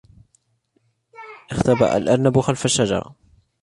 [1.51, 3.15] اختبأ الأرنب خلف الشجرة.